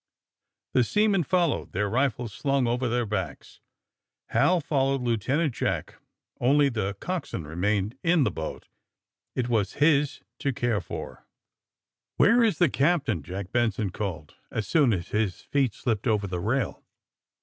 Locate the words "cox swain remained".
6.95-7.99